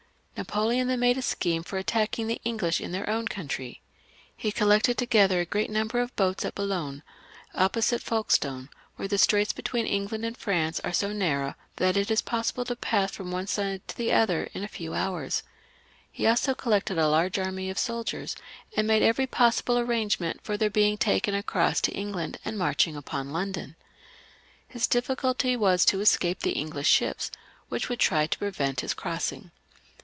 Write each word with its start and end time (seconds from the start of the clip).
Napoleon 0.37 0.87
then 0.87 0.99
made 0.99 1.19
a 1.19 1.21
scheme 1.21 1.61
for 1.61 1.77
attacking 1.77 2.25
the 2.25 2.41
English 2.43 2.81
in 2.81 2.91
their 2.93 3.07
own 3.07 3.27
country. 3.27 3.79
He 4.35 4.51
collected 4.51 4.97
together 4.97 5.39
a 5.39 5.45
great 5.45 5.69
nimi 5.69 5.87
ber 5.89 5.99
of 5.99 6.15
boats 6.15 6.43
at 6.43 6.55
Boulogne, 6.55 7.03
opposite 7.53 8.01
Folkestone, 8.01 8.69
where 8.95 9.07
the 9.07 9.19
straits 9.19 9.53
between 9.53 9.85
England 9.85 10.25
and 10.25 10.35
France 10.35 10.79
are 10.79 10.91
so 10.93 11.13
narrow 11.13 11.53
that 11.75 11.95
it 11.95 12.09
is 12.09 12.23
possible 12.23 12.65
to 12.65 12.75
pass 12.75 13.11
from 13.11 13.29
one 13.31 13.45
side 13.45 13.87
to 13.87 13.95
the 13.95 14.11
other 14.11 14.49
in 14.53 14.63
a 14.63 14.67
few 14.67 14.95
hours. 14.95 15.43
He 16.11 16.25
also 16.25 16.55
collected 16.55 16.97
a 16.97 17.07
large 17.07 17.37
army 17.37 17.69
of 17.69 17.77
soldiers, 17.77 18.35
and 18.75 18.87
made 18.87 19.03
every 19.03 19.27
possible 19.27 19.77
arrangement 19.77 20.41
for 20.43 20.57
their 20.57 20.71
being 20.71 20.97
taken 20.97 21.35
across 21.35 21.79
to 21.81 21.93
Eng 21.95 22.13
land 22.13 22.39
and 22.43 22.57
marching 22.57 22.95
upon 22.95 23.29
London. 23.31 23.75
His 24.67 24.87
difficulty 24.87 25.55
was 25.55 25.85
to 25.85 26.01
escape 26.01 26.39
the 26.39 26.53
English 26.53 26.89
ships, 26.89 27.29
which 27.69 27.89
would 27.89 27.99
try 27.99 28.25
to 28.25 28.39
prevent 28.39 28.79
his 28.81 28.95
crossing. 28.95 29.51